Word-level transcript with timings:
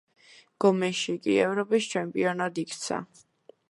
გომეში 0.65 1.15
კი 1.27 1.37
ევროპის 1.43 1.91
ჩემპიონად 1.95 2.63
იქცა. 2.67 3.05